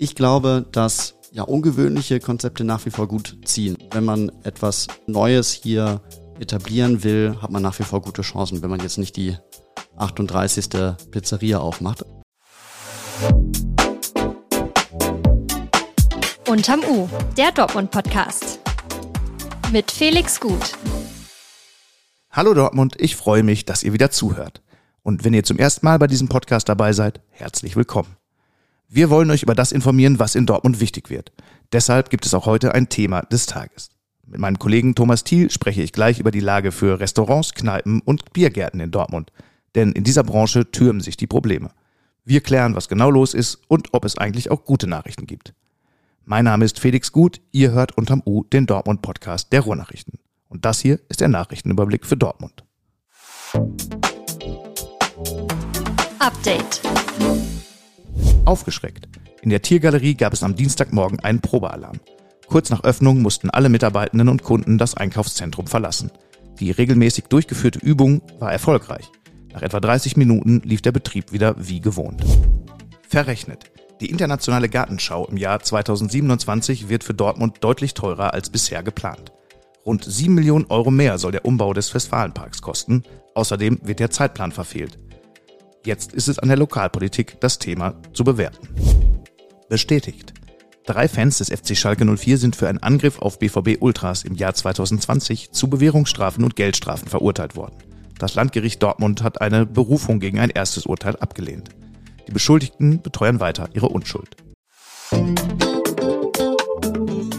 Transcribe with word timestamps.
Ich 0.00 0.14
glaube, 0.14 0.64
dass 0.70 1.16
ja 1.32 1.42
ungewöhnliche 1.42 2.20
Konzepte 2.20 2.62
nach 2.62 2.86
wie 2.86 2.90
vor 2.90 3.08
gut 3.08 3.36
ziehen. 3.44 3.76
Wenn 3.90 4.04
man 4.04 4.30
etwas 4.44 4.86
Neues 5.08 5.50
hier 5.50 6.00
etablieren 6.38 7.02
will, 7.02 7.36
hat 7.42 7.50
man 7.50 7.62
nach 7.62 7.76
wie 7.80 7.82
vor 7.82 8.00
gute 8.00 8.22
Chancen, 8.22 8.62
wenn 8.62 8.70
man 8.70 8.78
jetzt 8.78 8.98
nicht 8.98 9.16
die 9.16 9.36
38. 9.96 10.68
Pizzeria 11.10 11.58
aufmacht. 11.58 12.04
Unterm 16.48 16.84
U, 16.88 17.08
der 17.36 17.50
Dortmund-Podcast. 17.50 18.60
Mit 19.72 19.90
Felix 19.90 20.38
Gut. 20.38 20.78
Hallo 22.30 22.54
Dortmund, 22.54 22.94
ich 23.00 23.16
freue 23.16 23.42
mich, 23.42 23.64
dass 23.64 23.82
ihr 23.82 23.92
wieder 23.92 24.12
zuhört. 24.12 24.62
Und 25.02 25.24
wenn 25.24 25.34
ihr 25.34 25.42
zum 25.42 25.58
ersten 25.58 25.84
Mal 25.84 25.98
bei 25.98 26.06
diesem 26.06 26.28
Podcast 26.28 26.68
dabei 26.68 26.92
seid, 26.92 27.20
herzlich 27.30 27.74
willkommen. 27.74 28.14
Wir 28.90 29.10
wollen 29.10 29.30
euch 29.30 29.42
über 29.42 29.54
das 29.54 29.72
informieren, 29.72 30.18
was 30.18 30.34
in 30.34 30.46
Dortmund 30.46 30.80
wichtig 30.80 31.10
wird. 31.10 31.30
Deshalb 31.72 32.08
gibt 32.08 32.24
es 32.24 32.32
auch 32.32 32.46
heute 32.46 32.74
ein 32.74 32.88
Thema 32.88 33.20
des 33.20 33.44
Tages. 33.44 33.90
Mit 34.26 34.40
meinem 34.40 34.58
Kollegen 34.58 34.94
Thomas 34.94 35.24
Thiel 35.24 35.50
spreche 35.50 35.82
ich 35.82 35.92
gleich 35.92 36.20
über 36.20 36.30
die 36.30 36.40
Lage 36.40 36.72
für 36.72 36.98
Restaurants, 36.98 37.52
Kneipen 37.52 38.00
und 38.00 38.32
Biergärten 38.32 38.80
in 38.80 38.90
Dortmund. 38.90 39.30
Denn 39.74 39.92
in 39.92 40.04
dieser 40.04 40.24
Branche 40.24 40.70
türmen 40.70 41.02
sich 41.02 41.18
die 41.18 41.26
Probleme. 41.26 41.70
Wir 42.24 42.40
klären, 42.40 42.74
was 42.74 42.88
genau 42.88 43.10
los 43.10 43.34
ist 43.34 43.60
und 43.68 43.92
ob 43.92 44.06
es 44.06 44.16
eigentlich 44.16 44.50
auch 44.50 44.64
gute 44.64 44.86
Nachrichten 44.86 45.26
gibt. 45.26 45.52
Mein 46.24 46.46
Name 46.46 46.64
ist 46.64 46.80
Felix 46.80 47.12
Gut, 47.12 47.42
ihr 47.52 47.72
hört 47.72 47.96
unterm 47.98 48.22
U 48.24 48.44
den 48.44 48.64
Dortmund 48.64 49.02
Podcast 49.02 49.52
der 49.52 49.60
Ruhrnachrichten. 49.60 50.18
Und 50.48 50.64
das 50.64 50.80
hier 50.80 50.98
ist 51.10 51.20
der 51.20 51.28
Nachrichtenüberblick 51.28 52.06
für 52.06 52.16
Dortmund. 52.16 52.64
Update. 56.18 56.80
Aufgeschreckt. 58.48 59.08
In 59.42 59.50
der 59.50 59.60
Tiergalerie 59.60 60.14
gab 60.14 60.32
es 60.32 60.42
am 60.42 60.56
Dienstagmorgen 60.56 61.20
einen 61.20 61.40
Probealarm. 61.40 62.00
Kurz 62.46 62.70
nach 62.70 62.82
Öffnung 62.82 63.20
mussten 63.20 63.50
alle 63.50 63.68
Mitarbeitenden 63.68 64.30
und 64.30 64.42
Kunden 64.42 64.78
das 64.78 64.96
Einkaufszentrum 64.96 65.66
verlassen. 65.66 66.10
Die 66.58 66.70
regelmäßig 66.70 67.24
durchgeführte 67.24 67.78
Übung 67.78 68.22
war 68.38 68.50
erfolgreich. 68.50 69.10
Nach 69.52 69.60
etwa 69.60 69.80
30 69.80 70.16
Minuten 70.16 70.62
lief 70.64 70.80
der 70.80 70.92
Betrieb 70.92 71.30
wieder 71.30 71.56
wie 71.58 71.80
gewohnt. 71.80 72.24
Verrechnet. 73.06 73.70
Die 74.00 74.10
internationale 74.10 74.70
Gartenschau 74.70 75.26
im 75.26 75.36
Jahr 75.36 75.60
2027 75.60 76.88
wird 76.88 77.04
für 77.04 77.14
Dortmund 77.14 77.58
deutlich 77.60 77.92
teurer 77.92 78.32
als 78.32 78.48
bisher 78.48 78.82
geplant. 78.82 79.30
Rund 79.84 80.04
7 80.04 80.34
Millionen 80.34 80.66
Euro 80.70 80.90
mehr 80.90 81.18
soll 81.18 81.32
der 81.32 81.44
Umbau 81.44 81.74
des 81.74 81.94
Westfalenparks 81.94 82.62
kosten. 82.62 83.02
Außerdem 83.34 83.80
wird 83.82 84.00
der 84.00 84.10
Zeitplan 84.10 84.52
verfehlt. 84.52 84.98
Jetzt 85.88 86.12
ist 86.12 86.28
es 86.28 86.38
an 86.38 86.48
der 86.48 86.58
Lokalpolitik, 86.58 87.40
das 87.40 87.58
Thema 87.58 87.94
zu 88.12 88.22
bewerten. 88.22 88.68
Bestätigt. 89.70 90.34
Drei 90.84 91.08
Fans 91.08 91.38
des 91.38 91.48
FC 91.48 91.74
Schalke 91.74 92.04
04 92.04 92.36
sind 92.36 92.56
für 92.56 92.68
einen 92.68 92.82
Angriff 92.82 93.18
auf 93.20 93.38
BVB 93.38 93.80
Ultras 93.80 94.22
im 94.22 94.34
Jahr 94.34 94.52
2020 94.52 95.52
zu 95.52 95.70
Bewährungsstrafen 95.70 96.44
und 96.44 96.56
Geldstrafen 96.56 97.08
verurteilt 97.08 97.56
worden. 97.56 97.78
Das 98.18 98.34
Landgericht 98.34 98.82
Dortmund 98.82 99.22
hat 99.22 99.40
eine 99.40 99.64
Berufung 99.64 100.20
gegen 100.20 100.38
ein 100.38 100.50
erstes 100.50 100.84
Urteil 100.84 101.16
abgelehnt. 101.16 101.70
Die 102.26 102.32
Beschuldigten 102.32 103.00
beteuern 103.00 103.40
weiter 103.40 103.70
ihre 103.72 103.88
Unschuld. 103.88 104.36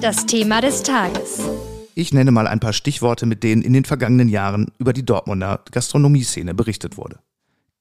Das 0.01 0.25
Thema 0.25 0.61
des 0.61 0.81
Tages. 0.81 1.41
Ich 1.93 2.13
nenne 2.15 2.31
mal 2.31 2.47
ein 2.47 2.59
paar 2.59 2.73
Stichworte, 2.73 3.27
mit 3.27 3.43
denen 3.43 3.61
in 3.61 3.73
den 3.73 3.85
vergangenen 3.85 4.27
Jahren 4.27 4.71
über 4.79 4.93
die 4.93 5.05
Dortmunder 5.05 5.63
Gastronomieszene 5.71 6.55
berichtet 6.55 6.97
wurde. 6.97 7.19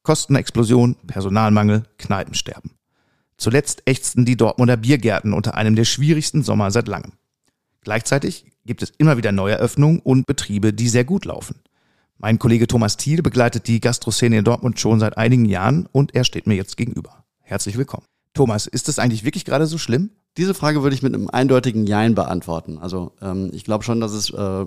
Kostenexplosion, 0.09 0.97
Personalmangel, 1.07 1.83
Kneipensterben. 1.99 2.71
Zuletzt 3.37 3.83
ächzten 3.85 4.25
die 4.25 4.39
Dortmunder 4.39 4.79
Biergärten 4.79 5.35
unter 5.35 5.55
einem 5.55 5.77
der 5.77 5.85
schwierigsten 5.85 6.43
Sommer 6.43 6.71
seit 6.71 6.89
langem. 6.89 7.13
Gleichzeitig 7.83 8.47
gibt 8.65 8.83
es 8.83 8.89
immer 8.97 9.19
wieder 9.19 9.33
Neueröffnungen 9.33 10.01
und 10.01 10.25
Betriebe, 10.25 10.73
die 10.73 10.89
sehr 10.89 11.05
gut 11.05 11.27
laufen. 11.27 11.57
Mein 12.17 12.39
Kollege 12.39 12.67
Thomas 12.67 12.97
Thiel 12.97 13.21
begleitet 13.21 13.69
die 13.69 13.81
Gastroszene 13.81 14.39
in 14.39 14.45
Dortmund 14.45 14.81
schon 14.81 14.99
seit 14.99 15.19
einigen 15.19 15.45
Jahren 15.45 15.87
und 15.93 16.15
er 16.15 16.25
steht 16.25 16.47
mir 16.47 16.55
jetzt 16.55 16.79
gegenüber. 16.79 17.27
Herzlich 17.43 17.77
willkommen. 17.77 18.07
Thomas, 18.33 18.67
ist 18.67 18.89
es 18.89 18.99
eigentlich 18.99 19.25
wirklich 19.25 19.45
gerade 19.45 19.67
so 19.67 19.77
schlimm? 19.77 20.09
Diese 20.39 20.55
Frage 20.55 20.83
würde 20.83 20.97
ich 20.97 21.03
mit 21.03 21.13
einem 21.13 21.29
eindeutigen 21.29 21.87
Jein 21.87 22.15
beantworten. 22.15 22.79
Also 22.79 23.13
ähm, 23.21 23.51
ich 23.53 23.63
glaube 23.63 23.85
schon, 23.85 24.01
dass 24.01 24.13
es 24.13 24.31
äh, 24.31 24.65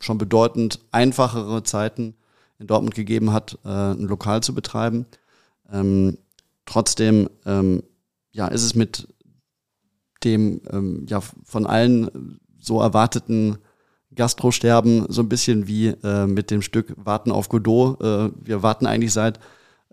schon 0.00 0.18
bedeutend 0.18 0.80
einfachere 0.92 1.62
Zeiten 1.62 2.14
in 2.58 2.66
Dortmund 2.66 2.94
gegeben 2.94 3.32
hat, 3.32 3.58
äh, 3.64 3.68
ein 3.68 4.06
Lokal 4.06 4.42
zu 4.42 4.54
betreiben. 4.54 5.06
Ähm, 5.70 6.18
trotzdem 6.64 7.28
ähm, 7.44 7.82
ja, 8.32 8.48
ist 8.48 8.64
es 8.64 8.74
mit 8.74 9.08
dem 10.24 10.60
ähm, 10.70 11.06
ja 11.08 11.20
von 11.20 11.66
allen 11.66 12.40
so 12.58 12.80
erwarteten 12.80 13.58
Gastrosterben 14.14 15.06
so 15.08 15.22
ein 15.22 15.28
bisschen 15.28 15.66
wie 15.66 15.88
äh, 15.88 16.26
mit 16.26 16.50
dem 16.50 16.62
Stück 16.62 16.94
Warten 16.96 17.30
auf 17.30 17.48
Godot. 17.48 18.00
Äh, 18.00 18.30
wir 18.42 18.62
warten 18.62 18.86
eigentlich 18.86 19.12
seit 19.12 19.38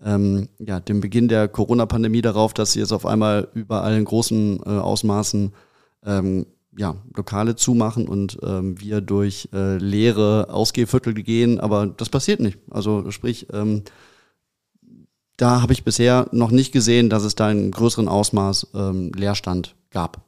ähm, 0.03 0.50
ja, 0.59 0.80
dem 0.80 1.01
Beginn 1.01 1.28
der 1.28 1.47
Corona-Pandemie 1.47 2.22
darauf, 2.22 2.53
dass 2.53 2.74
sie 2.74 2.80
jetzt 2.80 2.91
auf 2.91 3.06
einmal 3.06 3.47
überall 3.53 3.95
in 3.95 4.06
großen 4.06 4.59
äh, 4.66 4.69
Ausmaßen 4.69 5.53
ähm, 6.06 6.45
ja, 6.78 6.96
Lokale 7.16 7.56
zumachen 7.56 8.08
und 8.08 8.38
ähm, 8.44 8.80
wir 8.80 9.02
durch 9.02 9.50
äh, 9.54 9.78
leere 9.78 10.48
Ausgehviertel 10.50 11.14
gehen, 11.14 11.60
aber 11.60 11.88
das 11.88 12.10
passiert 12.10 12.40
nicht. 12.40 12.58
Also 12.70 13.12
sprich, 13.12 13.48
ähm, 13.54 13.84
da 15.38 15.62
habe 15.62 15.74
ich 15.74 15.84
bisher 15.84 16.28
noch 16.32 16.52
nicht 16.52 16.72
gesehen, 16.72 17.10
dass 17.10 17.24
es 17.24 17.36
da 17.36 17.52
in 17.52 17.72
größeren 17.72 18.08
Ausmaß 18.08 18.68
ähm, 18.76 19.12
Leerstand 19.16 19.76
gab. 19.92 20.22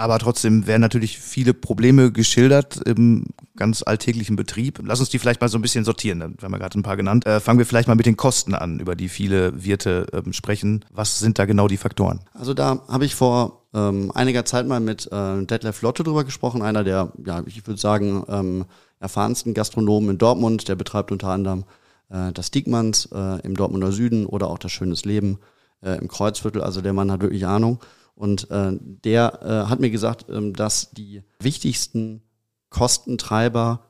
Aber 0.00 0.18
trotzdem 0.18 0.66
werden 0.66 0.80
natürlich 0.80 1.18
viele 1.18 1.52
Probleme 1.52 2.10
geschildert 2.10 2.80
im 2.86 3.26
ganz 3.54 3.82
alltäglichen 3.82 4.34
Betrieb. 4.34 4.80
Lass 4.82 4.98
uns 4.98 5.10
die 5.10 5.18
vielleicht 5.18 5.42
mal 5.42 5.48
so 5.48 5.58
ein 5.58 5.62
bisschen 5.62 5.84
sortieren. 5.84 6.20
Dann 6.20 6.36
haben 6.40 6.52
wir 6.52 6.58
gerade 6.58 6.78
ein 6.78 6.82
paar 6.82 6.96
genannt. 6.96 7.26
Äh, 7.26 7.38
fangen 7.38 7.58
wir 7.58 7.66
vielleicht 7.66 7.86
mal 7.86 7.96
mit 7.96 8.06
den 8.06 8.16
Kosten 8.16 8.54
an, 8.54 8.80
über 8.80 8.96
die 8.96 9.10
viele 9.10 9.62
Wirte 9.62 10.06
ähm, 10.14 10.32
sprechen. 10.32 10.86
Was 10.90 11.18
sind 11.18 11.38
da 11.38 11.44
genau 11.44 11.68
die 11.68 11.76
Faktoren? 11.76 12.20
Also 12.32 12.54
da 12.54 12.80
habe 12.88 13.04
ich 13.04 13.14
vor 13.14 13.66
ähm, 13.74 14.10
einiger 14.14 14.46
Zeit 14.46 14.66
mal 14.66 14.80
mit 14.80 15.06
äh, 15.12 15.44
Detlef 15.44 15.82
Lotte 15.82 16.02
drüber 16.02 16.24
gesprochen, 16.24 16.62
einer 16.62 16.82
der, 16.82 17.12
ja, 17.26 17.42
ich 17.44 17.66
würde 17.66 17.78
sagen, 17.78 18.24
ähm, 18.28 18.64
erfahrensten 19.00 19.52
Gastronomen 19.52 20.12
in 20.12 20.18
Dortmund. 20.18 20.66
Der 20.68 20.76
betreibt 20.76 21.12
unter 21.12 21.28
anderem 21.28 21.64
äh, 22.08 22.32
das 22.32 22.50
Diekmanns 22.50 23.10
äh, 23.12 23.40
im 23.42 23.54
Dortmunder 23.54 23.92
Süden 23.92 24.24
oder 24.24 24.48
auch 24.48 24.58
das 24.58 24.72
Schönes 24.72 25.04
Leben 25.04 25.40
äh, 25.82 25.98
im 25.98 26.08
Kreuzviertel. 26.08 26.62
Also 26.62 26.80
der 26.80 26.94
Mann 26.94 27.12
hat 27.12 27.20
wirklich 27.20 27.44
Ahnung. 27.44 27.80
Und 28.20 28.50
äh, 28.50 28.72
der 28.78 29.40
äh, 29.40 29.70
hat 29.70 29.80
mir 29.80 29.88
gesagt, 29.88 30.26
ähm, 30.28 30.52
dass 30.52 30.90
die 30.90 31.22
wichtigsten 31.38 32.20
Kostentreiber 32.68 33.86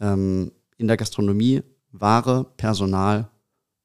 ähm, 0.00 0.50
in 0.78 0.86
der 0.86 0.96
Gastronomie 0.96 1.62
Ware, 1.92 2.46
Personal 2.56 3.28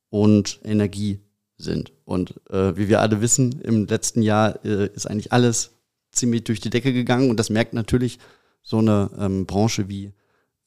und 0.10 0.62
Energie 0.64 1.20
sind. 1.58 1.92
Und 2.06 2.36
äh, 2.50 2.78
wie 2.78 2.88
wir 2.88 3.02
alle 3.02 3.20
wissen, 3.20 3.60
im 3.64 3.86
letzten 3.86 4.22
Jahr 4.22 4.64
äh, 4.64 4.88
ist 4.88 5.08
eigentlich 5.08 5.34
alles 5.34 5.72
ziemlich 6.14 6.46
durch 6.46 6.62
die 6.62 6.70
Decke 6.70 6.94
gegangen 6.94 7.30
und 7.30 7.36
das 7.36 7.50
merkt 7.50 7.74
natürlich 7.74 8.18
so 8.64 8.78
eine 8.78 9.12
ähm, 9.20 9.46
Branche 9.46 9.90
wie 9.90 10.14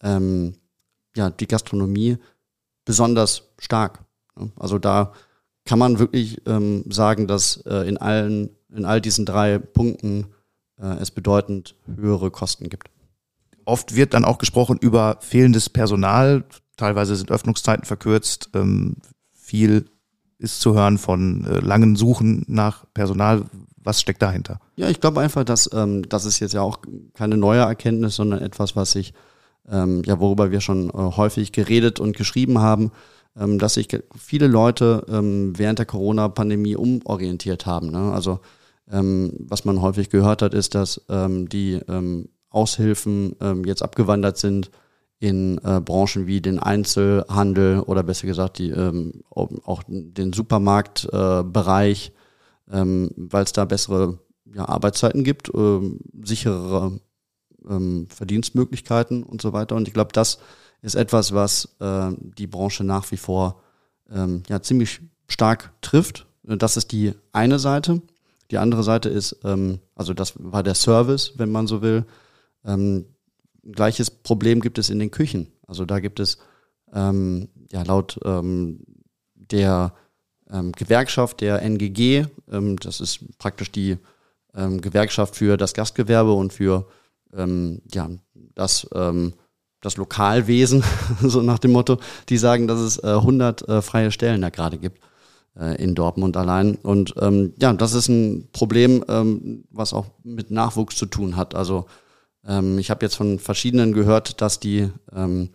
ähm, 0.02 0.52
ja, 1.16 1.30
die 1.30 1.48
Gastronomie 1.48 2.18
besonders 2.84 3.54
stark. 3.58 4.04
Also 4.56 4.78
da 4.78 5.14
kann 5.64 5.78
man 5.78 5.98
wirklich 5.98 6.42
ähm, 6.46 6.84
sagen, 6.90 7.26
dass 7.26 7.56
äh, 7.64 7.88
in 7.88 7.96
allen 7.96 8.50
in 8.74 8.84
all 8.84 9.00
diesen 9.00 9.24
drei 9.24 9.58
Punkten 9.58 10.26
äh, 10.80 10.86
es 11.00 11.10
bedeutend 11.10 11.76
höhere 11.96 12.30
Kosten 12.30 12.68
gibt. 12.68 12.88
Oft 13.64 13.94
wird 13.94 14.14
dann 14.14 14.24
auch 14.24 14.38
gesprochen 14.38 14.78
über 14.78 15.18
fehlendes 15.20 15.70
Personal. 15.70 16.44
Teilweise 16.76 17.16
sind 17.16 17.30
Öffnungszeiten 17.30 17.84
verkürzt. 17.84 18.50
Ähm, 18.54 18.96
viel 19.32 19.86
ist 20.38 20.60
zu 20.60 20.74
hören 20.74 20.98
von 20.98 21.46
äh, 21.46 21.60
langen 21.60 21.96
Suchen 21.96 22.44
nach 22.46 22.84
Personal. 22.92 23.44
Was 23.76 24.00
steckt 24.00 24.22
dahinter? 24.22 24.60
Ja, 24.76 24.88
ich 24.88 25.00
glaube 25.00 25.20
einfach, 25.20 25.44
dass 25.44 25.70
ähm, 25.72 26.08
das 26.08 26.24
ist 26.24 26.40
jetzt 26.40 26.54
ja 26.54 26.62
auch 26.62 26.78
keine 27.14 27.36
neue 27.36 27.60
Erkenntnis, 27.60 28.16
sondern 28.16 28.40
etwas, 28.40 28.76
was 28.76 28.92
sich 28.92 29.14
ähm, 29.70 30.02
ja 30.04 30.20
worüber 30.20 30.50
wir 30.50 30.60
schon 30.60 30.90
äh, 30.90 30.92
häufig 30.92 31.52
geredet 31.52 32.00
und 32.00 32.16
geschrieben 32.16 32.58
haben, 32.58 32.92
ähm, 33.38 33.58
dass 33.58 33.74
sich 33.74 33.88
viele 34.16 34.46
Leute 34.46 35.04
ähm, 35.08 35.52
während 35.56 35.78
der 35.78 35.86
Corona-Pandemie 35.86 36.76
umorientiert 36.76 37.66
haben. 37.66 37.90
Ne? 37.90 38.12
Also 38.12 38.40
ähm, 38.90 39.32
was 39.38 39.64
man 39.64 39.80
häufig 39.80 40.10
gehört 40.10 40.42
hat, 40.42 40.54
ist, 40.54 40.74
dass 40.74 41.00
ähm, 41.08 41.48
die 41.48 41.80
ähm, 41.88 42.28
Aushilfen 42.50 43.34
ähm, 43.40 43.64
jetzt 43.64 43.82
abgewandert 43.82 44.38
sind 44.38 44.70
in 45.18 45.58
äh, 45.64 45.80
Branchen 45.80 46.26
wie 46.26 46.40
den 46.40 46.58
Einzelhandel 46.58 47.80
oder 47.80 48.02
besser 48.02 48.26
gesagt 48.26 48.58
die 48.58 48.70
ähm, 48.70 49.22
auch 49.30 49.82
den 49.86 50.32
Supermarktbereich, 50.32 52.12
äh, 52.70 52.80
ähm, 52.80 53.10
weil 53.16 53.44
es 53.44 53.52
da 53.52 53.64
bessere 53.64 54.18
ja, 54.52 54.68
Arbeitszeiten 54.68 55.24
gibt, 55.24 55.52
äh, 55.54 55.80
sicherere 56.22 57.00
Verdienstmöglichkeiten 57.66 59.22
und 59.22 59.40
so 59.40 59.54
weiter. 59.54 59.74
Und 59.74 59.88
ich 59.88 59.94
glaube, 59.94 60.12
das 60.12 60.38
ist 60.82 60.96
etwas, 60.96 61.32
was 61.32 61.74
äh, 61.80 62.10
die 62.18 62.46
Branche 62.46 62.84
nach 62.84 63.10
wie 63.10 63.16
vor 63.16 63.62
ja 64.06 64.60
ziemlich 64.60 65.00
stark 65.28 65.72
trifft. 65.80 66.26
Das 66.42 66.76
ist 66.76 66.92
die 66.92 67.14
eine 67.32 67.58
Seite. 67.58 68.02
Die 68.54 68.58
andere 68.58 68.84
Seite 68.84 69.08
ist, 69.08 69.36
ähm, 69.42 69.80
also 69.96 70.14
das 70.14 70.34
war 70.38 70.62
der 70.62 70.76
Service, 70.76 71.32
wenn 71.38 71.50
man 71.50 71.66
so 71.66 71.82
will. 71.82 72.04
Ähm, 72.64 73.06
gleiches 73.72 74.10
Problem 74.10 74.60
gibt 74.60 74.78
es 74.78 74.90
in 74.90 75.00
den 75.00 75.10
Küchen. 75.10 75.48
Also 75.66 75.84
da 75.84 75.98
gibt 75.98 76.20
es 76.20 76.38
ähm, 76.92 77.48
ja 77.72 77.82
laut 77.82 78.20
ähm, 78.24 78.84
der 79.34 79.92
ähm, 80.48 80.70
Gewerkschaft 80.70 81.40
der 81.40 81.62
NGG, 81.62 82.26
ähm, 82.48 82.76
das 82.78 83.00
ist 83.00 83.38
praktisch 83.38 83.72
die 83.72 83.98
ähm, 84.54 84.80
Gewerkschaft 84.80 85.34
für 85.34 85.56
das 85.56 85.74
Gastgewerbe 85.74 86.32
und 86.32 86.52
für 86.52 86.86
ähm, 87.34 87.82
ja 87.92 88.08
das 88.54 88.86
das 89.80 89.96
Lokalwesen, 89.98 90.82
so 91.20 91.42
nach 91.42 91.58
dem 91.58 91.72
Motto, 91.72 91.98
die 92.28 92.38
sagen, 92.38 92.68
dass 92.68 92.78
es 92.78 93.02
äh, 93.02 93.08
100 93.08 93.68
äh, 93.68 93.82
freie 93.82 94.12
Stellen 94.12 94.40
da 94.40 94.48
gerade 94.48 94.78
gibt 94.78 95.00
in 95.56 95.94
Dortmund 95.94 96.36
allein. 96.36 96.74
Und 96.74 97.14
ähm, 97.20 97.54
ja, 97.60 97.72
das 97.72 97.94
ist 97.94 98.08
ein 98.08 98.48
Problem, 98.52 99.04
ähm, 99.08 99.64
was 99.70 99.92
auch 99.92 100.06
mit 100.24 100.50
Nachwuchs 100.50 100.96
zu 100.96 101.06
tun 101.06 101.36
hat. 101.36 101.54
Also 101.54 101.86
ähm, 102.46 102.78
ich 102.78 102.90
habe 102.90 103.04
jetzt 103.04 103.14
von 103.14 103.38
verschiedenen 103.38 103.92
gehört, 103.92 104.40
dass 104.40 104.58
die 104.58 104.90
ähm, 105.14 105.50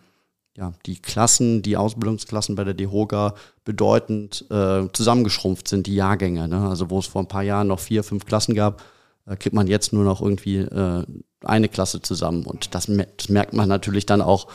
ja, 0.56 0.72
die 0.86 0.96
Klassen, 0.96 1.62
die 1.62 1.76
Ausbildungsklassen 1.76 2.54
bei 2.54 2.64
der 2.64 2.74
DEHOGA 2.74 3.34
bedeutend 3.64 4.44
äh, 4.50 4.88
zusammengeschrumpft 4.92 5.68
sind, 5.68 5.86
die 5.86 5.94
Jahrgänge. 5.94 6.48
Ne? 6.48 6.68
Also 6.68 6.90
wo 6.90 6.98
es 6.98 7.06
vor 7.06 7.22
ein 7.22 7.28
paar 7.28 7.42
Jahren 7.42 7.68
noch 7.68 7.80
vier, 7.80 8.02
fünf 8.02 8.26
Klassen 8.26 8.54
gab, 8.54 8.82
äh, 9.26 9.36
kriegt 9.36 9.54
man 9.54 9.68
jetzt 9.68 9.92
nur 9.92 10.04
noch 10.04 10.20
irgendwie 10.20 10.58
äh, 10.58 11.04
eine 11.42 11.68
Klasse 11.68 12.02
zusammen. 12.02 12.44
Und 12.44 12.74
das, 12.74 12.90
das 13.16 13.28
merkt 13.28 13.54
man 13.54 13.68
natürlich 13.68 14.06
dann 14.06 14.20
auch 14.20 14.48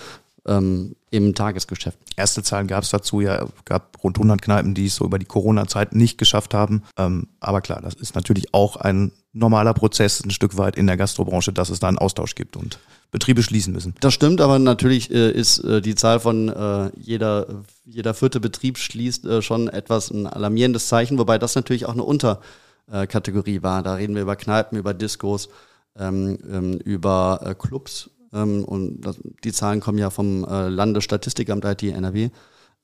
ähm, 0.45 0.95
im 1.11 1.33
Tagesgeschäft. 1.33 1.97
Erste 2.15 2.43
Zahlen 2.43 2.67
gab 2.67 2.83
es 2.83 2.89
dazu, 2.89 3.21
ja, 3.21 3.45
gab 3.65 4.03
rund 4.03 4.17
100 4.17 4.41
Kneipen, 4.41 4.73
die 4.73 4.85
es 4.85 4.95
so 4.95 5.05
über 5.05 5.19
die 5.19 5.25
Corona-Zeit 5.25 5.95
nicht 5.95 6.17
geschafft 6.17 6.53
haben. 6.53 6.83
Ähm, 6.97 7.27
aber 7.39 7.61
klar, 7.61 7.81
das 7.81 7.93
ist 7.95 8.15
natürlich 8.15 8.53
auch 8.53 8.75
ein 8.75 9.11
normaler 9.33 9.73
Prozess 9.73 10.23
ein 10.23 10.31
Stück 10.31 10.57
weit 10.57 10.75
in 10.75 10.87
der 10.87 10.97
Gastrobranche, 10.97 11.51
dass 11.51 11.69
es 11.69 11.79
da 11.79 11.87
einen 11.87 11.97
Austausch 11.97 12.35
gibt 12.35 12.55
und 12.55 12.79
Betriebe 13.11 13.43
schließen 13.43 13.73
müssen. 13.73 13.95
Das 13.99 14.13
stimmt, 14.13 14.41
aber 14.41 14.59
natürlich 14.59 15.11
äh, 15.11 15.31
ist 15.31 15.59
äh, 15.59 15.81
die 15.81 15.95
Zahl 15.95 16.19
von 16.19 16.49
äh, 16.49 16.89
jeder, 16.97 17.63
jeder 17.85 18.13
vierte 18.13 18.39
Betrieb 18.39 18.77
schließt 18.77 19.25
äh, 19.25 19.41
schon 19.41 19.67
etwas 19.67 20.11
ein 20.11 20.27
alarmierendes 20.27 20.87
Zeichen, 20.87 21.17
wobei 21.17 21.37
das 21.37 21.55
natürlich 21.55 21.85
auch 21.85 21.93
eine 21.93 22.03
Unterkategorie 22.03 23.61
war. 23.61 23.83
Da 23.83 23.95
reden 23.95 24.15
wir 24.15 24.21
über 24.21 24.35
Kneipen, 24.35 24.77
über 24.77 24.93
Diskos, 24.93 25.49
ähm, 25.97 26.37
ähm, 26.49 26.73
über 26.79 27.41
äh, 27.43 27.55
Clubs 27.55 28.09
und 28.43 29.01
das, 29.01 29.17
die 29.43 29.51
Zahlen 29.51 29.79
kommen 29.79 29.97
ja 29.97 30.09
vom 30.09 30.43
äh, 30.45 30.67
Landesstatistikamt 30.67 31.65
IT 31.65 31.83
NRW. 31.83 32.29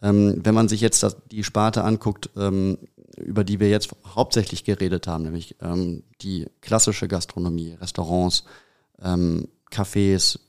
Ähm, 0.02 0.42
wenn 0.44 0.56
man 0.56 0.68
sich 0.68 0.82
jetzt 0.82 1.06
die 1.32 1.44
Sparte 1.44 1.84
anguckt, 1.84 2.30
ähm, 2.36 2.78
über 3.18 3.44
die 3.44 3.60
wir 3.60 3.70
jetzt 3.70 3.92
hauptsächlich 4.16 4.64
geredet 4.64 5.08
haben, 5.08 5.24
nämlich 5.24 5.56
ähm, 5.62 6.04
die 6.22 6.48
klassische 6.62 7.08
Gastronomie, 7.08 7.78
Restaurants, 7.80 8.46
ähm, 9.02 9.48
Cafés, 9.72 10.40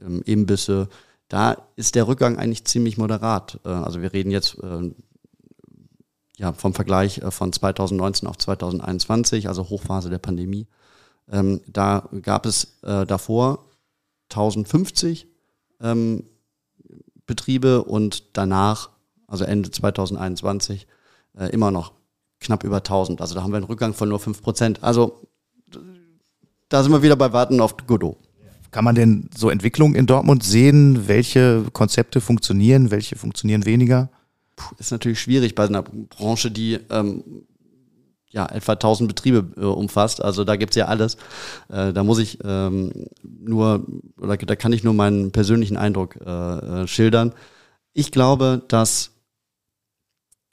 ähm, 0.00 0.22
Imbisse, 0.24 0.88
da 1.28 1.56
ist 1.76 1.94
der 1.94 2.08
Rückgang 2.08 2.38
eigentlich 2.38 2.64
ziemlich 2.64 2.96
moderat. 2.96 3.60
Äh, 3.64 3.68
also 3.68 4.00
wir 4.00 4.12
reden 4.12 4.30
jetzt 4.30 4.56
äh, 4.62 4.90
ja 6.38 6.52
vom 6.52 6.72
Vergleich 6.72 7.20
von 7.30 7.52
2019 7.52 8.28
auf 8.28 8.38
2021, 8.38 9.48
also 9.48 9.68
Hochphase 9.68 10.08
der 10.08 10.18
Pandemie. 10.18 10.66
Ähm, 11.30 11.60
da 11.66 12.08
gab 12.22 12.46
es 12.46 12.78
davor 12.80 13.64
1050 14.32 15.26
ähm, 15.80 16.24
Betriebe 17.26 17.84
und 17.84 18.36
danach, 18.36 18.90
also 19.26 19.44
Ende 19.44 19.70
2021, 19.70 20.86
äh, 21.38 21.46
immer 21.50 21.70
noch 21.70 21.92
knapp 22.40 22.64
über 22.64 22.78
1000. 22.78 23.20
Also 23.20 23.34
da 23.34 23.42
haben 23.42 23.52
wir 23.52 23.56
einen 23.56 23.66
Rückgang 23.66 23.94
von 23.94 24.08
nur 24.08 24.18
5 24.18 24.42
Prozent. 24.42 24.82
Also 24.82 25.22
da 26.68 26.82
sind 26.82 26.92
wir 26.92 27.02
wieder 27.02 27.16
bei 27.16 27.32
Warten 27.32 27.60
auf 27.60 27.76
Godot. 27.86 28.16
Kann 28.70 28.84
man 28.84 28.94
denn 28.94 29.28
so 29.36 29.50
Entwicklungen 29.50 29.94
in 29.94 30.06
Dortmund 30.06 30.42
sehen? 30.42 31.06
Welche 31.06 31.64
Konzepte 31.72 32.22
funktionieren, 32.22 32.90
welche 32.90 33.16
funktionieren 33.16 33.66
weniger? 33.66 34.10
Puh, 34.56 34.74
ist 34.78 34.90
natürlich 34.90 35.20
schwierig 35.20 35.54
bei 35.54 35.66
einer 35.66 35.82
Branche, 35.82 36.50
die 36.50 36.78
ähm, 36.90 37.22
ja, 38.32 38.46
etwa 38.46 38.72
1000 38.72 39.08
Betriebe 39.08 39.46
äh, 39.56 39.64
umfasst. 39.64 40.22
Also 40.22 40.44
da 40.44 40.56
gibt's 40.56 40.76
ja 40.76 40.86
alles. 40.86 41.16
Äh, 41.68 41.92
da 41.92 42.02
muss 42.02 42.18
ich 42.18 42.38
ähm, 42.44 43.06
nur, 43.22 43.86
oder 44.18 44.36
da 44.36 44.56
kann 44.56 44.72
ich 44.72 44.82
nur 44.82 44.94
meinen 44.94 45.30
persönlichen 45.32 45.76
Eindruck 45.76 46.16
äh, 46.16 46.82
äh, 46.82 46.86
schildern. 46.86 47.34
Ich 47.92 48.10
glaube, 48.10 48.62
dass 48.68 49.10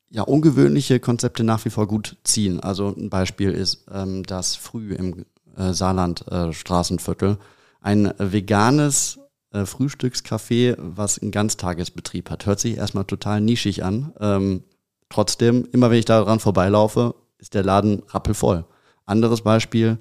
ja 0.10 0.24
ungewöhnliche 0.24 1.00
Konzepte 1.00 1.44
nach 1.44 1.64
wie 1.66 1.70
vor 1.70 1.88
gut 1.88 2.18
ziehen. 2.24 2.60
Also 2.60 2.94
ein 2.96 3.10
Beispiel 3.10 3.52
ist 3.52 3.86
ähm, 3.92 4.24
das 4.24 4.56
Früh 4.56 4.94
im 4.94 5.26
äh, 5.56 5.74
Saarland 5.74 6.28
äh, 6.28 6.52
Straßenviertel. 6.54 7.38
Ein 7.82 8.14
veganes 8.18 9.20
Frühstückscafé, 9.52 10.76
was 10.78 11.18
einen 11.18 11.32
Ganztagesbetrieb 11.32 12.30
hat. 12.30 12.46
Hört 12.46 12.60
sich 12.60 12.78
erstmal 12.78 13.06
total 13.06 13.42
nischig 13.42 13.84
an. 13.84 14.14
Ähm, 14.20 14.64
trotzdem, 15.10 15.68
immer 15.72 15.90
wenn 15.90 15.98
ich 15.98 16.06
daran 16.06 16.40
vorbeilaufe, 16.40 17.16
ist 17.40 17.54
der 17.54 17.64
Laden 17.64 18.04
rappelvoll. 18.10 18.66
Anderes 19.06 19.42
Beispiel, 19.42 19.98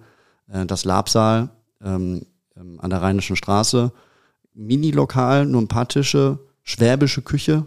äh, 0.48 0.66
das 0.66 0.84
Labsaal 0.84 1.50
ähm, 1.82 2.26
ähm, 2.56 2.78
an 2.80 2.90
der 2.90 3.02
Rheinischen 3.02 3.36
Straße. 3.36 3.92
Mini-Lokal, 4.54 5.46
nur 5.46 5.62
ein 5.62 5.68
paar 5.68 5.88
Tische, 5.88 6.40
schwäbische 6.62 7.22
Küche. 7.22 7.64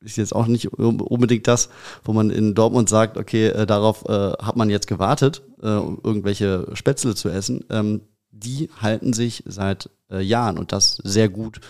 Ist 0.00 0.16
jetzt 0.16 0.34
auch 0.34 0.46
nicht 0.46 0.72
unbedingt 0.72 1.48
das, 1.48 1.70
wo 2.04 2.12
man 2.12 2.30
in 2.30 2.54
Dortmund 2.54 2.88
sagt, 2.88 3.18
okay, 3.18 3.48
äh, 3.48 3.66
darauf 3.66 4.04
äh, 4.08 4.32
hat 4.40 4.56
man 4.56 4.70
jetzt 4.70 4.86
gewartet, 4.86 5.42
äh, 5.60 5.70
um 5.70 6.00
irgendwelche 6.02 6.68
Spätzle 6.74 7.16
zu 7.16 7.28
essen. 7.28 7.64
Ähm, 7.68 8.02
die 8.30 8.70
halten 8.80 9.12
sich 9.12 9.42
seit 9.46 9.90
äh, 10.10 10.20
Jahren 10.20 10.58
und 10.58 10.72
das 10.72 10.96
sehr 11.02 11.28
gut 11.28 11.60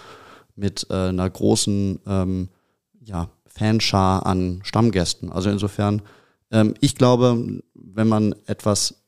mit 0.56 0.86
äh, 0.90 1.08
einer 1.08 1.30
großen 1.30 2.00
ähm, 2.06 2.48
ja, 3.00 3.30
Fanschar 3.46 4.26
an 4.26 4.60
Stammgästen. 4.62 5.32
Also 5.32 5.48
insofern 5.48 6.02
ähm, 6.50 6.74
ich 6.80 6.94
glaube, 6.94 7.62
wenn 7.74 8.08
man 8.08 8.34
etwas 8.46 9.02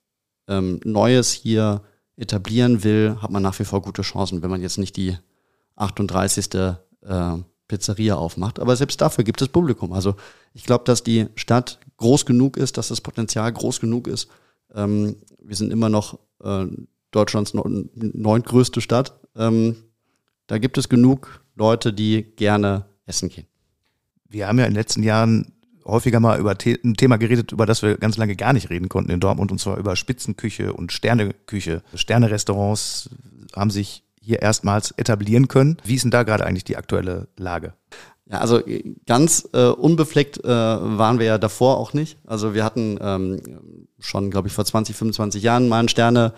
ähm, 0.48 0.80
Neues 0.84 1.32
hier 1.32 1.82
etablieren 2.16 2.84
will, 2.84 3.16
hat 3.20 3.30
man 3.30 3.42
nach 3.42 3.58
wie 3.58 3.64
vor 3.64 3.82
gute 3.82 4.02
Chancen, 4.02 4.42
wenn 4.42 4.50
man 4.50 4.60
jetzt 4.60 4.78
nicht 4.78 4.96
die 4.96 5.16
38. 5.76 6.54
Äh, 7.02 7.36
Pizzeria 7.70 8.16
aufmacht. 8.16 8.58
Aber 8.58 8.74
selbst 8.74 9.00
dafür 9.00 9.22
gibt 9.22 9.40
es 9.40 9.48
Publikum. 9.48 9.92
Also 9.92 10.16
ich 10.54 10.64
glaube, 10.64 10.84
dass 10.84 11.04
die 11.04 11.28
Stadt 11.36 11.78
groß 11.98 12.26
genug 12.26 12.56
ist, 12.56 12.76
dass 12.76 12.88
das 12.88 13.00
Potenzial 13.00 13.50
groß 13.52 13.80
genug 13.80 14.08
ist. 14.08 14.28
Ähm, 14.74 15.16
wir 15.40 15.54
sind 15.54 15.72
immer 15.72 15.88
noch 15.88 16.18
äh, 16.42 16.66
Deutschlands 17.12 17.54
neuntgrößte 17.54 18.80
Stadt. 18.80 19.20
Ähm, 19.36 19.76
da 20.48 20.58
gibt 20.58 20.78
es 20.78 20.88
genug 20.88 21.44
Leute, 21.54 21.92
die 21.92 22.22
gerne 22.22 22.86
essen 23.06 23.28
gehen. 23.28 23.46
Wir 24.28 24.48
haben 24.48 24.58
ja 24.58 24.64
in 24.64 24.72
den 24.72 24.76
letzten 24.78 25.04
Jahren 25.04 25.52
häufiger 25.90 26.20
mal 26.20 26.38
über 26.38 26.50
ein 26.52 26.94
Thema 26.94 27.16
geredet, 27.16 27.52
über 27.52 27.66
das 27.66 27.82
wir 27.82 27.96
ganz 27.98 28.16
lange 28.16 28.36
gar 28.36 28.52
nicht 28.52 28.70
reden 28.70 28.88
konnten 28.88 29.10
in 29.10 29.20
Dortmund, 29.20 29.50
und 29.52 29.58
zwar 29.58 29.76
über 29.76 29.96
Spitzenküche 29.96 30.72
und 30.72 30.92
Sterneküche. 30.92 31.82
Sternerestaurants 31.94 33.10
haben 33.54 33.70
sich 33.70 34.04
hier 34.20 34.42
erstmals 34.42 34.92
etablieren 34.92 35.48
können. 35.48 35.78
Wie 35.84 35.94
ist 35.94 36.02
denn 36.02 36.10
da 36.10 36.22
gerade 36.22 36.46
eigentlich 36.46 36.64
die 36.64 36.76
aktuelle 36.76 37.28
Lage? 37.36 37.72
Ja, 38.30 38.38
also 38.38 38.60
ganz 39.06 39.48
äh, 39.52 39.66
unbefleckt 39.66 40.44
äh, 40.44 40.48
waren 40.48 41.18
wir 41.18 41.26
ja 41.26 41.38
davor 41.38 41.78
auch 41.78 41.94
nicht. 41.94 42.16
Also 42.26 42.54
wir 42.54 42.64
hatten 42.64 42.96
ähm, 43.00 43.40
schon, 43.98 44.30
glaube 44.30 44.46
ich, 44.46 44.54
vor 44.54 44.64
20, 44.64 44.94
25 44.94 45.42
Jahren 45.42 45.68
mal 45.68 45.80
ein 45.80 45.88
Sterne 45.88 46.32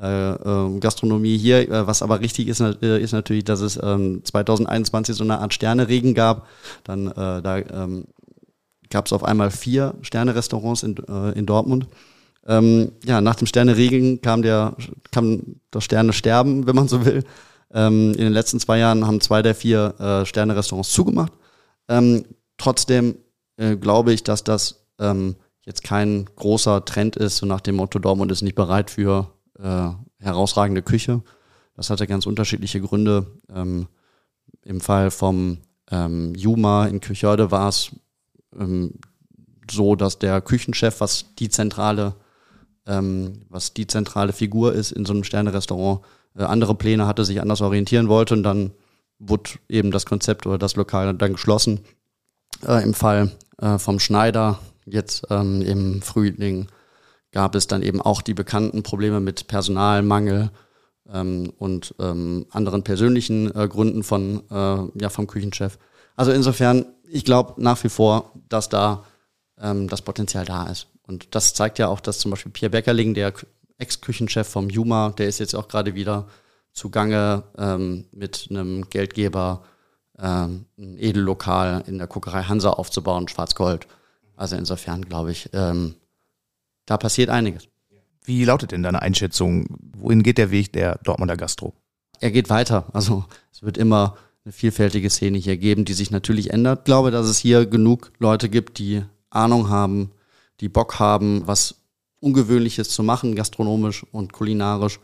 äh, 0.00 0.32
äh, 0.32 0.78
Gastronomie 0.78 1.36
hier. 1.36 1.68
Äh, 1.68 1.86
was 1.86 2.02
aber 2.02 2.20
richtig 2.20 2.46
ist, 2.48 2.60
äh, 2.60 3.00
ist 3.00 3.12
natürlich, 3.12 3.44
dass 3.44 3.60
es 3.60 3.78
ähm, 3.82 4.22
2021 4.24 5.16
so 5.16 5.24
eine 5.24 5.38
Art 5.38 5.52
Sterneregen 5.52 6.14
gab. 6.14 6.46
Dann 6.84 7.08
äh, 7.08 7.42
da 7.42 7.58
ähm, 7.58 8.04
gab 8.92 9.06
es 9.06 9.12
auf 9.12 9.24
einmal 9.24 9.50
vier 9.50 9.94
Sterne-Restaurants 10.02 10.84
in, 10.84 10.96
äh, 11.08 11.32
in 11.32 11.46
Dortmund. 11.46 11.88
Ähm, 12.46 12.92
ja, 13.04 13.20
nach 13.20 13.36
dem 13.36 13.46
Sterne-Regen 13.46 14.20
kam 14.20 14.42
kam 15.10 15.42
das 15.70 15.84
Sterne-Sterben, 15.84 16.66
wenn 16.66 16.76
man 16.76 16.88
so 16.88 17.04
will. 17.04 17.24
Ähm, 17.72 18.12
in 18.12 18.24
den 18.24 18.32
letzten 18.32 18.60
zwei 18.60 18.78
Jahren 18.78 19.06
haben 19.06 19.20
zwei 19.20 19.42
der 19.42 19.54
vier 19.54 19.94
äh, 19.98 20.26
Sterne-Restaurants 20.26 20.90
zugemacht. 20.90 21.32
Ähm, 21.88 22.24
trotzdem 22.58 23.16
äh, 23.56 23.76
glaube 23.76 24.12
ich, 24.12 24.22
dass 24.22 24.44
das 24.44 24.86
ähm, 24.98 25.36
jetzt 25.64 25.82
kein 25.82 26.26
großer 26.36 26.84
Trend 26.84 27.16
ist, 27.16 27.38
so 27.38 27.46
nach 27.46 27.60
dem 27.60 27.76
Motto, 27.76 27.98
Dortmund 27.98 28.30
ist 28.30 28.42
nicht 28.42 28.56
bereit 28.56 28.90
für 28.90 29.30
äh, 29.58 29.88
herausragende 30.18 30.82
Küche. 30.82 31.22
Das 31.76 31.88
hatte 31.88 32.06
ganz 32.06 32.26
unterschiedliche 32.26 32.80
Gründe. 32.80 33.26
Ähm, 33.54 33.86
Im 34.64 34.80
Fall 34.80 35.10
vom 35.10 35.58
ähm, 35.90 36.34
Juma 36.34 36.86
in 36.86 37.00
Küchörde 37.00 37.50
war 37.50 37.68
es 37.68 37.90
ähm, 38.58 38.94
so, 39.70 39.96
dass 39.96 40.18
der 40.18 40.40
Küchenchef, 40.40 41.00
was 41.00 41.34
die 41.38 41.48
zentrale, 41.48 42.14
ähm, 42.86 43.42
was 43.48 43.74
die 43.74 43.86
zentrale 43.86 44.32
Figur 44.32 44.72
ist 44.72 44.92
in 44.92 45.04
so 45.04 45.12
einem 45.12 45.24
Sterne-Restaurant, 45.24 46.00
äh, 46.36 46.44
andere 46.44 46.74
Pläne 46.74 47.06
hatte, 47.06 47.24
sich 47.24 47.40
anders 47.40 47.60
orientieren 47.60 48.08
wollte 48.08 48.34
und 48.34 48.42
dann 48.42 48.72
wurde 49.18 49.50
eben 49.68 49.90
das 49.90 50.06
Konzept 50.06 50.46
oder 50.46 50.58
das 50.58 50.76
Lokal 50.76 51.14
dann 51.14 51.32
geschlossen. 51.32 51.80
Äh, 52.66 52.82
Im 52.82 52.94
Fall 52.94 53.30
äh, 53.58 53.78
vom 53.78 53.98
Schneider 53.98 54.58
jetzt 54.84 55.24
ähm, 55.30 55.62
im 55.62 56.02
Frühling 56.02 56.66
gab 57.30 57.54
es 57.54 57.66
dann 57.66 57.82
eben 57.82 58.00
auch 58.00 58.22
die 58.22 58.34
bekannten 58.34 58.82
Probleme 58.82 59.20
mit 59.20 59.46
Personalmangel 59.46 60.50
ähm, 61.10 61.52
und 61.58 61.94
ähm, 61.98 62.46
anderen 62.50 62.82
persönlichen 62.82 63.54
äh, 63.54 63.68
Gründen 63.68 64.02
von, 64.02 64.42
äh, 64.50 65.00
ja, 65.00 65.08
vom 65.08 65.26
Küchenchef. 65.26 65.78
Also 66.16 66.32
insofern, 66.32 66.86
ich 67.12 67.24
glaube 67.24 67.60
nach 67.62 67.82
wie 67.84 67.88
vor, 67.88 68.32
dass 68.48 68.68
da 68.68 69.04
ähm, 69.58 69.88
das 69.88 70.02
Potenzial 70.02 70.44
da 70.44 70.66
ist. 70.66 70.88
Und 71.02 71.34
das 71.34 71.54
zeigt 71.54 71.78
ja 71.78 71.88
auch, 71.88 72.00
dass 72.00 72.18
zum 72.18 72.30
Beispiel 72.30 72.52
Pierre 72.52 72.70
Beckerling, 72.70 73.14
der 73.14 73.32
Ex-Küchenchef 73.78 74.48
vom 74.48 74.70
Juma, 74.70 75.10
der 75.10 75.26
ist 75.28 75.38
jetzt 75.38 75.54
auch 75.54 75.68
gerade 75.68 75.94
wieder 75.94 76.28
zugange 76.72 77.42
ähm, 77.58 78.06
mit 78.12 78.46
einem 78.50 78.88
Geldgeber 78.88 79.64
ähm, 80.18 80.66
ein 80.78 80.98
Edellokal 80.98 81.84
in 81.86 81.98
der 81.98 82.06
Kokerei 82.06 82.44
Hansa 82.44 82.70
aufzubauen, 82.70 83.28
Schwarz-Gold. 83.28 83.86
Also 84.36 84.56
insofern 84.56 85.04
glaube 85.04 85.32
ich, 85.32 85.50
ähm, 85.52 85.96
da 86.86 86.96
passiert 86.96 87.28
einiges. 87.28 87.68
Wie 88.24 88.44
lautet 88.44 88.72
denn 88.72 88.82
deine 88.82 89.02
Einschätzung? 89.02 89.66
Wohin 89.96 90.22
geht 90.22 90.38
der 90.38 90.50
Weg 90.50 90.72
der 90.72 90.98
Dortmunder 91.02 91.36
Gastro? 91.36 91.74
Er 92.20 92.30
geht 92.30 92.48
weiter. 92.48 92.86
Also 92.92 93.24
es 93.52 93.62
wird 93.62 93.76
immer 93.76 94.16
eine 94.44 94.52
vielfältige 94.52 95.08
Szene 95.08 95.38
hier 95.38 95.56
geben, 95.56 95.84
die 95.84 95.92
sich 95.92 96.10
natürlich 96.10 96.50
ändert. 96.50 96.80
Ich 96.80 96.84
glaube, 96.84 97.10
dass 97.10 97.26
es 97.26 97.38
hier 97.38 97.66
genug 97.66 98.10
Leute 98.18 98.48
gibt, 98.48 98.78
die 98.78 99.02
Ahnung 99.30 99.68
haben, 99.68 100.10
die 100.60 100.68
Bock 100.68 100.98
haben, 100.98 101.46
was 101.46 101.76
Ungewöhnliches 102.20 102.90
zu 102.90 103.02
machen, 103.02 103.34
gastronomisch 103.34 104.04
und 104.12 104.32
kulinarisch. 104.32 105.00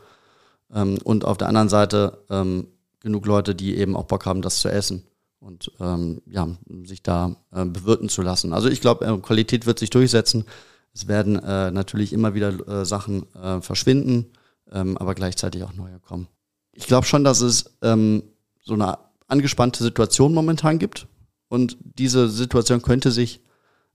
Ähm, 0.73 0.97
und 1.03 1.25
auf 1.25 1.37
der 1.37 1.47
anderen 1.47 1.69
Seite 1.69 2.23
ähm, 2.29 2.67
genug 2.99 3.25
Leute, 3.25 3.55
die 3.55 3.77
eben 3.77 3.95
auch 3.95 4.05
Bock 4.05 4.25
haben, 4.25 4.41
das 4.41 4.59
zu 4.59 4.69
essen 4.69 5.03
und 5.39 5.71
ähm, 5.79 6.21
ja, 6.25 6.47
sich 6.83 7.01
da 7.01 7.35
äh, 7.51 7.65
bewirten 7.65 8.09
zu 8.09 8.21
lassen. 8.21 8.53
Also 8.53 8.69
ich 8.69 8.81
glaube, 8.81 9.05
äh, 9.05 9.17
Qualität 9.19 9.65
wird 9.65 9.79
sich 9.79 9.89
durchsetzen. 9.89 10.45
Es 10.93 11.07
werden 11.07 11.37
äh, 11.37 11.71
natürlich 11.71 12.13
immer 12.13 12.33
wieder 12.33 12.85
Sachen 12.85 13.27
verschwinden, 13.61 14.33
aber 14.65 15.15
gleichzeitig 15.15 15.63
auch 15.63 15.73
neue 15.73 15.99
kommen. 15.99 16.27
Ich 16.73 16.87
glaube 16.87 17.05
schon, 17.05 17.23
dass 17.23 17.41
es 17.41 17.77
so 17.81 18.73
eine 18.73 18.97
angespannte 19.29 19.83
Situation 19.83 20.33
momentan 20.33 20.79
gibt 20.79 21.07
und 21.47 21.77
diese 21.81 22.29
Situation 22.29 22.81
könnte 22.81 23.11
sich 23.11 23.41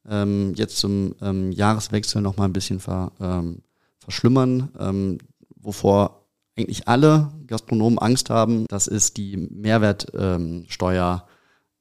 ähm, 0.09 0.55
jetzt 0.57 0.79
zum 0.79 1.15
ähm, 1.23 1.53
Jahreswechsel 1.53 2.21
noch 2.21 2.37
mal 2.37 2.45
ein 2.45 2.53
bisschen 2.53 2.81
ver, 2.81 3.13
ähm, 3.21 3.63
verschlimmern, 3.99 4.71
ähm, 4.79 5.19
wovor 5.57 6.27
eigentlich 6.57 6.89
alle 6.89 7.33
Gastronomen 7.47 7.99
Angst 7.99 8.31
haben. 8.31 8.67
Das 8.69 8.87
ist 8.87 9.17
die 9.17 9.37
Mehrwertsteuer. 9.37 11.27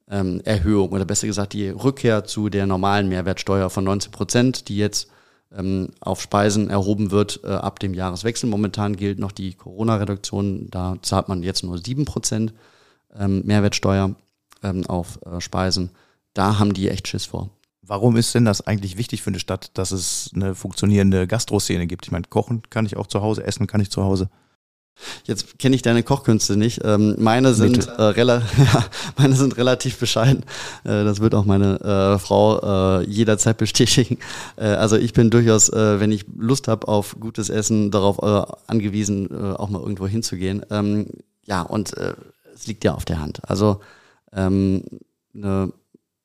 Ähm, 0.06 0.42
Erhöhung 0.44 0.90
oder 0.90 1.06
besser 1.06 1.26
gesagt 1.26 1.54
die 1.54 1.70
Rückkehr 1.70 2.24
zu 2.24 2.50
der 2.50 2.66
normalen 2.66 3.08
Mehrwertsteuer 3.08 3.70
von 3.70 3.84
19 3.84 4.12
Prozent, 4.12 4.68
die 4.68 4.76
jetzt 4.76 5.08
ähm, 5.50 5.88
auf 6.00 6.20
Speisen 6.20 6.68
erhoben 6.68 7.10
wird 7.10 7.40
äh, 7.42 7.48
ab 7.48 7.78
dem 7.78 7.94
Jahreswechsel. 7.94 8.50
Momentan 8.50 8.96
gilt 8.96 9.18
noch 9.18 9.32
die 9.32 9.54
Corona-Reduktion, 9.54 10.68
da 10.70 10.96
zahlt 11.00 11.28
man 11.28 11.42
jetzt 11.42 11.64
nur 11.64 11.78
7 11.78 12.04
Prozent 12.04 12.52
ähm, 13.18 13.42
Mehrwertsteuer 13.44 14.14
ähm, 14.62 14.86
auf 14.86 15.20
äh, 15.24 15.40
Speisen. 15.40 15.90
Da 16.32 16.58
haben 16.58 16.74
die 16.74 16.88
echt 16.88 17.08
Schiss 17.08 17.26
vor. 17.26 17.50
Warum 17.86 18.16
ist 18.16 18.34
denn 18.34 18.46
das 18.46 18.66
eigentlich 18.66 18.96
wichtig 18.96 19.22
für 19.22 19.28
eine 19.28 19.38
Stadt, 19.38 19.70
dass 19.74 19.92
es 19.92 20.30
eine 20.34 20.54
funktionierende 20.54 21.26
Gastroszene 21.26 21.86
gibt? 21.86 22.06
Ich 22.06 22.12
meine, 22.12 22.24
kochen 22.28 22.62
kann 22.70 22.86
ich 22.86 22.96
auch 22.96 23.06
zu 23.06 23.20
Hause, 23.20 23.44
essen 23.44 23.66
kann 23.66 23.80
ich 23.80 23.90
zu 23.90 24.02
Hause. 24.02 24.30
Jetzt 25.24 25.58
kenne 25.58 25.74
ich 25.74 25.82
deine 25.82 26.02
Kochkünste 26.02 26.56
nicht. 26.56 26.80
Ähm, 26.84 27.16
meine 27.18 27.52
sind 27.54 27.88
äh, 27.88 28.02
rela 28.02 28.42
meine 29.16 29.34
sind 29.34 29.56
relativ 29.56 29.98
bescheiden. 29.98 30.44
Äh, 30.84 31.04
das 31.04 31.20
wird 31.20 31.34
auch 31.34 31.44
meine 31.44 31.80
äh, 31.80 32.18
Frau 32.18 33.00
äh, 33.00 33.04
jederzeit 33.04 33.58
bestätigen. 33.58 34.18
Äh, 34.56 34.66
also 34.66 34.96
ich 34.96 35.12
bin 35.12 35.30
durchaus, 35.30 35.68
äh, 35.68 36.00
wenn 36.00 36.12
ich 36.12 36.26
Lust 36.36 36.68
habe 36.68 36.86
auf 36.88 37.16
gutes 37.18 37.50
Essen, 37.50 37.90
darauf 37.90 38.22
angewiesen, 38.68 39.56
auch 39.56 39.68
mal 39.68 39.80
irgendwo 39.80 40.06
hinzugehen. 40.06 40.64
Ähm, 40.70 41.06
ja, 41.44 41.62
und 41.62 41.92
es 42.54 42.66
liegt 42.66 42.84
ja 42.84 42.94
auf 42.94 43.04
der 43.04 43.20
Hand. 43.20 43.48
Also 43.48 43.80
ähm, 44.32 44.84
eine 45.34 45.72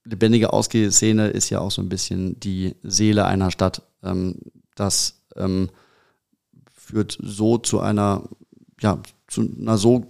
lebendige 0.04 0.54
Ausgehszene 0.54 1.30
ist 1.30 1.50
ja 1.50 1.60
auch 1.60 1.72
so 1.72 1.82
ein 1.82 1.90
bisschen 1.90 2.40
die 2.40 2.76
Seele 2.84 3.26
einer 3.26 3.52
Stadt. 3.52 3.84
Ähm, 4.04 4.36
das 4.76 5.22
ähm, 5.36 5.70
führt 6.74 7.18
so 7.22 7.58
zu 7.58 7.80
einer, 7.80 8.24
ja, 8.80 9.00
zu 9.28 9.42
einer 9.42 9.78
so 9.78 10.08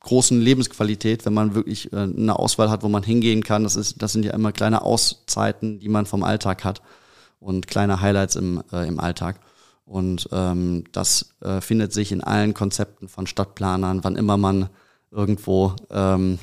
großen 0.00 0.40
Lebensqualität, 0.40 1.26
wenn 1.26 1.34
man 1.34 1.54
wirklich 1.54 1.92
äh, 1.92 1.96
eine 1.96 2.38
Auswahl 2.38 2.70
hat, 2.70 2.82
wo 2.82 2.88
man 2.88 3.02
hingehen 3.02 3.42
kann. 3.42 3.64
Das 3.64 3.74
ist, 3.74 4.02
das 4.02 4.12
sind 4.12 4.24
ja 4.24 4.32
immer 4.32 4.52
kleine 4.52 4.82
Auszeiten, 4.82 5.80
die 5.80 5.88
man 5.88 6.06
vom 6.06 6.22
Alltag 6.22 6.64
hat 6.64 6.80
und 7.40 7.66
kleine 7.66 8.00
Highlights 8.00 8.36
im, 8.36 8.62
äh, 8.72 8.86
im 8.86 9.00
Alltag. 9.00 9.40
Und 9.84 10.28
ähm, 10.32 10.84
das 10.92 11.34
äh, 11.40 11.60
findet 11.60 11.92
sich 11.92 12.12
in 12.12 12.22
allen 12.22 12.54
Konzepten 12.54 13.08
von 13.08 13.26
Stadtplanern, 13.26 14.04
wann 14.04 14.16
immer 14.16 14.36
man 14.36 14.68
irgendwo 15.10 15.74
ähm, 15.90 16.38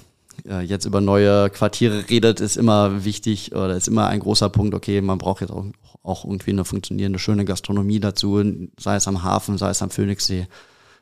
äh, 0.47 0.61
jetzt 0.61 0.85
über 0.85 1.01
neue 1.01 1.49
Quartiere 1.49 2.09
redet, 2.09 2.39
ist 2.39 2.57
immer 2.57 3.05
wichtig 3.05 3.53
oder 3.53 3.75
ist 3.75 3.87
immer 3.87 4.07
ein 4.07 4.19
großer 4.19 4.49
Punkt, 4.49 4.73
okay, 4.73 5.01
man 5.01 5.17
braucht 5.17 5.41
jetzt 5.41 5.51
auch, 5.51 5.65
auch 6.03 6.25
irgendwie 6.25 6.51
eine 6.51 6.65
funktionierende, 6.65 7.19
schöne 7.19 7.45
Gastronomie 7.45 7.99
dazu, 7.99 8.43
sei 8.77 8.95
es 8.95 9.07
am 9.07 9.23
Hafen, 9.23 9.57
sei 9.57 9.69
es 9.69 9.81
am 9.81 9.89
Phoenixsee, 9.89 10.47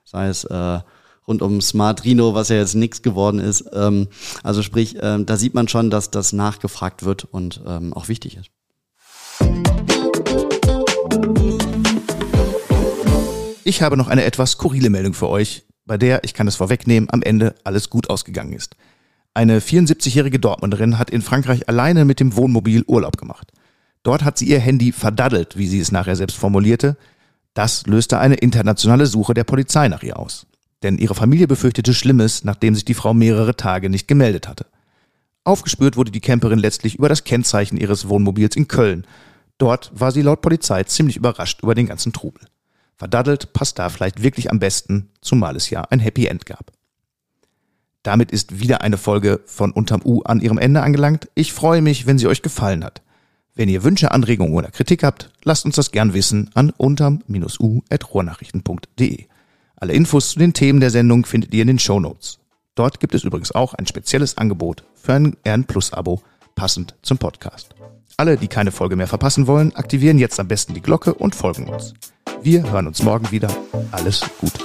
sei 0.04 0.28
es 0.28 0.44
äh, 0.46 0.80
rund 1.28 1.42
um 1.42 1.62
Smart 1.62 2.04
Rino, 2.04 2.34
was 2.34 2.50
ja 2.50 2.58
jetzt 2.58 2.76
nichts 2.76 3.02
geworden 3.02 3.40
ist. 3.40 3.66
Ähm, 3.74 4.08
also 4.44 4.62
sprich, 4.62 4.98
ähm, 5.02 5.26
da 5.26 5.38
sieht 5.38 5.54
man 5.54 5.68
schon, 5.68 5.90
dass 5.90 6.12
das 6.12 6.34
nachgefragt 6.34 7.04
wird 7.04 7.26
und 7.26 7.62
ähm, 7.66 7.94
auch 7.94 8.08
wichtig 8.08 8.38
ist. 8.38 8.50
Ich 13.64 13.82
habe 13.82 13.96
noch 13.96 14.08
eine 14.08 14.26
etwas 14.26 14.52
skurrile 14.52 14.90
Meldung 14.90 15.14
für 15.14 15.30
euch, 15.30 15.64
bei 15.86 15.98
der, 15.98 16.24
ich 16.24 16.34
kann 16.34 16.48
es 16.48 16.56
vorwegnehmen, 16.56 17.10
am 17.12 17.22
Ende 17.22 17.56
alles 17.64 17.90
gut 17.90 18.10
ausgegangen 18.10 18.54
ist. 18.54 18.76
Eine 19.34 19.60
74-jährige 19.60 20.40
Dortmunderin 20.40 20.98
hat 21.00 21.10
in 21.10 21.22
Frankreich 21.22 21.70
alleine 21.70 22.06
mit 22.06 22.20
dem 22.20 22.36
Wohnmobil 22.36 22.84
Urlaub 22.86 23.18
gemacht. 23.18 23.52
Dort 24.04 24.24
hat 24.24 24.38
sie 24.38 24.46
ihr 24.50 24.60
Handy 24.60 24.92
verdaddelt, 24.92 25.58
wie 25.58 25.68
sie 25.68 25.80
es 25.80 25.92
nachher 25.92 26.16
selbst 26.16 26.38
formulierte. 26.38 26.98
Das 27.54 27.86
löste 27.86 28.20
eine 28.20 28.36
internationale 28.36 29.06
Suche 29.06 29.34
der 29.34 29.44
Polizei 29.44 29.88
nach 29.88 30.04
ihr 30.04 30.18
aus. 30.18 30.48
Denn 30.84 30.98
ihre 30.98 31.16
Familie 31.16 31.48
befürchtete 31.48 31.94
Schlimmes, 31.94 32.44
nachdem 32.44 32.74
sich 32.76 32.86
die 32.86 32.94
Frau 32.94 33.14
mehrere 33.14 33.56
Tage 33.56 33.90
nicht 33.90 34.08
gemeldet 34.08 34.48
hatte. 34.48 34.66
Aufgespürt 35.44 35.96
wurde 35.96 36.12
die 36.12 36.22
Camperin 36.22 36.60
letztlich 36.60 36.96
über 36.96 37.10
das 37.10 37.24
Kennzeichen 37.24 37.78
ihres 37.78 38.10
Wohnmobils 38.10 38.56
in 38.56 38.68
Köln. 38.68 39.06
Dort 39.58 39.92
war 39.94 40.12
sie 40.12 40.22
laut 40.22 40.42
Polizei 40.42 40.84
ziemlich 40.84 41.18
überrascht 41.18 41.62
über 41.62 41.76
den 41.76 41.88
ganzen 41.88 42.14
Trubel. 42.14 42.42
Verdaddelt 43.02 43.52
passt 43.54 43.80
da 43.80 43.90
vielleicht 43.90 44.22
wirklich 44.22 44.52
am 44.52 44.60
besten, 44.60 45.10
zumal 45.22 45.56
es 45.56 45.72
ja 45.72 45.82
ein 45.90 45.98
Happy 45.98 46.28
End 46.28 46.46
gab. 46.46 46.72
Damit 48.04 48.30
ist 48.30 48.60
wieder 48.60 48.82
eine 48.82 49.00
Folge 49.00 49.40
von 49.48 49.72
Unterm 49.72 50.04
U 50.06 50.22
an 50.22 50.40
ihrem 50.40 50.60
Ende 50.60 50.84
angelangt. 50.84 51.28
Ich 51.34 51.52
freue 51.52 51.82
mich, 51.82 52.06
wenn 52.06 52.20
sie 52.20 52.28
euch 52.28 52.44
gefallen 52.44 52.84
hat. 52.84 53.02
Wenn 53.56 53.70
ihr 53.70 53.84
Wünsche, 53.84 54.12
Anregungen 54.12 54.54
oder 54.54 54.70
Kritik 54.70 55.02
habt, 55.02 55.32
lasst 55.44 55.66
uns 55.66 55.78
das 55.78 55.90
gern 55.90 56.14
wissen 56.14 56.52
an 56.54 56.70
unterm-u.rohrnachrichten.de. 56.70 59.26
Alle 59.78 59.94
Infos 59.94 60.30
zu 60.30 60.38
den 60.38 60.54
Themen 60.54 60.80
der 60.80 60.92
Sendung 60.92 61.26
findet 61.26 61.56
ihr 61.56 61.64
in 61.64 61.70
den 61.70 61.80
Show 61.80 62.00
Notes. 62.00 62.38
Dort 62.76 63.00
gibt 63.00 63.16
es 63.16 63.24
übrigens 63.24 63.52
auch 63.52 63.74
ein 63.74 63.88
spezielles 63.88 64.38
Angebot 64.38 64.84
für 64.94 65.14
ein 65.14 65.38
RN 65.44 65.64
Plus 65.64 65.92
Abo, 65.92 66.22
passend 66.54 66.94
zum 67.02 67.18
Podcast. 67.18 67.74
Alle, 68.18 68.38
die 68.38 68.48
keine 68.48 68.72
Folge 68.72 68.96
mehr 68.96 69.08
verpassen 69.08 69.48
wollen, 69.48 69.76
aktivieren 69.76 70.20
jetzt 70.20 70.40
am 70.40 70.48
besten 70.48 70.76
die 70.76 70.82
Glocke 70.82 71.16
und 71.16 71.34
folgen 71.34 71.68
uns. 71.68 71.96
Wir 72.44 72.70
hören 72.72 72.88
uns 72.88 73.04
morgen 73.04 73.30
wieder. 73.32 73.50
Alles 73.92 74.22
Gute. 74.40 74.60